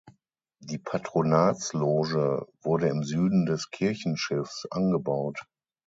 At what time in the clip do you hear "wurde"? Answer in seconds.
2.63-2.87